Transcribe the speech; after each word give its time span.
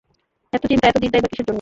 এত 0.53 0.63
চিন্তা, 0.63 0.85
এত 0.87 0.97
দ্বিধাই 0.97 1.21
বা 1.23 1.29
কিসের 1.29 1.37
জন্য? 1.37 1.49